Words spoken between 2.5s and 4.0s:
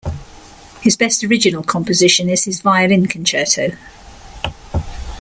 Violin Concerto.